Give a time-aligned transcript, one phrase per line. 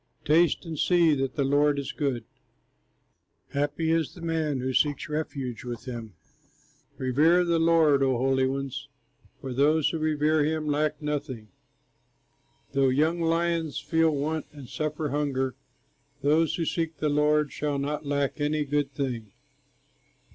[0.25, 2.23] Taste and see that the Lord is good;
[3.49, 6.15] Happy the man who seeks refuge with him.
[6.97, 8.87] Revere the Lord, O holy ones,
[9.39, 11.49] For those who revere him lack nothing.
[12.71, 15.53] Though young lions feel want and suffer hunger,
[16.23, 19.33] Those who seek the Lord shall not lack any good thing.